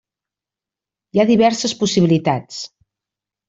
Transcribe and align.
Hi 1.15 1.21
ha 1.21 1.27
diverses 1.33 1.77
possibilitats. 1.85 2.61